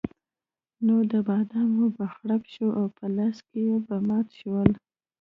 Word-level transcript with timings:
نو 0.85 0.95
د 1.11 1.13
بادامو 1.27 1.85
به 1.95 2.05
خرپ 2.15 2.43
شو 2.53 2.67
او 2.79 2.85
په 2.97 3.05
لاس 3.17 3.37
کې 3.49 3.61
به 3.87 3.97
مات 4.07 4.27
شول. 4.39 4.69